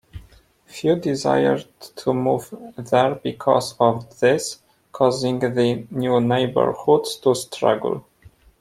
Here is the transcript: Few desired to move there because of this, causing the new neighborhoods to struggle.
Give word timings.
Few 0.65 0.95
desired 0.95 1.67
to 1.79 2.11
move 2.11 2.51
there 2.75 3.13
because 3.13 3.75
of 3.79 4.19
this, 4.19 4.59
causing 4.91 5.37
the 5.37 5.85
new 5.91 6.19
neighborhoods 6.19 7.17
to 7.17 7.35
struggle. 7.35 8.03